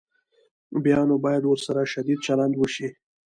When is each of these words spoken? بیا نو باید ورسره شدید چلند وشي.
بیا 0.83 0.99
نو 1.07 1.15
باید 1.25 1.43
ورسره 1.45 1.83
شدید 1.93 2.19
چلند 2.25 2.53
وشي. 2.57 2.87